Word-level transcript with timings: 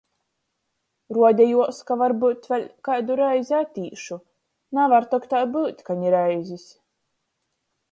Ruodejuos, 1.17 1.81
ka 1.89 1.97
varbyut 2.03 2.47
vēļ 2.53 2.65
kaidu 2.89 3.19
reizi 3.21 3.57
atīšu. 3.59 4.19
Navar 4.81 5.09
tok 5.15 5.31
tai 5.35 5.45
byut, 5.55 5.87
ka 5.91 6.01
ni 6.03 6.17
reizis. 6.19 6.67